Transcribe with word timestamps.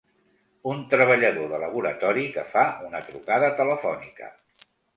Un 0.71 0.79
treballador 0.93 1.51
de 1.51 1.59
laboratori 1.65 2.25
que 2.39 2.47
fa 2.55 2.65
una 2.89 3.05
trucada 3.11 3.53
telefònica. 3.61 4.35